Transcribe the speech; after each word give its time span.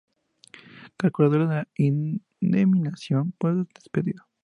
Calculadora 0.97 1.47
de 1.47 1.69
indemnización 1.75 3.33
por 3.37 3.53
despido 3.75 4.25